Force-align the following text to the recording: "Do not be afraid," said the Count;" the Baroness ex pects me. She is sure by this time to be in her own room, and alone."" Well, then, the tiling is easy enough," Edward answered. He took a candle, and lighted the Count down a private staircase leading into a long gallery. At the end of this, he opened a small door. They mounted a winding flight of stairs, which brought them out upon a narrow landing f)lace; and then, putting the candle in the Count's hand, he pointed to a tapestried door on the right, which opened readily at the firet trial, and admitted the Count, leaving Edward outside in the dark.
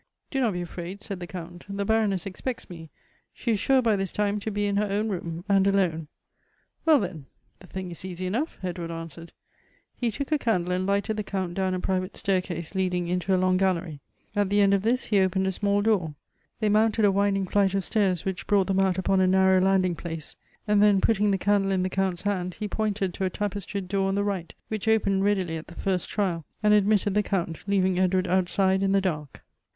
"Do 0.31 0.41
not 0.41 0.53
be 0.53 0.63
afraid," 0.63 1.03
said 1.03 1.19
the 1.19 1.27
Count;" 1.27 1.63
the 1.69 1.85
Baroness 1.85 2.25
ex 2.25 2.41
pects 2.41 2.71
me. 2.71 2.89
She 3.35 3.51
is 3.51 3.59
sure 3.59 3.83
by 3.83 3.95
this 3.95 4.11
time 4.11 4.39
to 4.39 4.49
be 4.49 4.65
in 4.65 4.77
her 4.77 4.85
own 4.85 5.09
room, 5.09 5.45
and 5.47 5.67
alone."" 5.67 6.07
Well, 6.85 6.97
then, 6.97 7.27
the 7.59 7.67
tiling 7.67 7.91
is 7.91 8.03
easy 8.03 8.25
enough," 8.25 8.57
Edward 8.63 8.89
answered. 8.89 9.31
He 9.95 10.09
took 10.09 10.31
a 10.31 10.39
candle, 10.39 10.73
and 10.73 10.87
lighted 10.87 11.17
the 11.17 11.23
Count 11.23 11.53
down 11.53 11.75
a 11.75 11.79
private 11.79 12.17
staircase 12.17 12.73
leading 12.73 13.09
into 13.09 13.35
a 13.35 13.37
long 13.37 13.57
gallery. 13.57 13.99
At 14.35 14.49
the 14.49 14.59
end 14.59 14.73
of 14.73 14.81
this, 14.81 15.05
he 15.05 15.19
opened 15.19 15.45
a 15.45 15.51
small 15.51 15.83
door. 15.83 16.15
They 16.61 16.67
mounted 16.67 17.05
a 17.05 17.11
winding 17.11 17.45
flight 17.45 17.75
of 17.75 17.83
stairs, 17.85 18.25
which 18.25 18.47
brought 18.47 18.65
them 18.65 18.79
out 18.79 18.97
upon 18.97 19.19
a 19.21 19.27
narrow 19.27 19.61
landing 19.61 19.95
f)lace; 19.95 20.35
and 20.67 20.81
then, 20.81 20.99
putting 20.99 21.29
the 21.29 21.37
candle 21.37 21.71
in 21.71 21.83
the 21.83 21.89
Count's 21.91 22.23
hand, 22.23 22.55
he 22.55 22.67
pointed 22.67 23.13
to 23.13 23.25
a 23.25 23.29
tapestried 23.29 23.87
door 23.87 24.07
on 24.07 24.15
the 24.15 24.23
right, 24.23 24.55
which 24.67 24.87
opened 24.87 25.23
readily 25.23 25.57
at 25.57 25.67
the 25.67 25.75
firet 25.75 26.07
trial, 26.07 26.43
and 26.63 26.73
admitted 26.73 27.13
the 27.13 27.21
Count, 27.21 27.59
leaving 27.67 27.99
Edward 27.99 28.27
outside 28.27 28.81
in 28.81 28.93
the 28.93 28.99
dark. 29.01 29.43